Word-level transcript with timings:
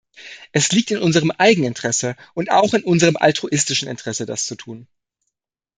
Es 0.51 0.71
liegt 0.71 0.89
in 0.89 0.97
unserem 0.97 1.29
Eigeninteresse 1.29 2.15
und 2.33 2.49
auch 2.49 2.73
in 2.73 2.83
unserem 2.83 3.17
altruistischen 3.17 3.87
Interesse, 3.87 4.25
das 4.25 4.47
zu 4.47 4.55
tun. 4.55 4.87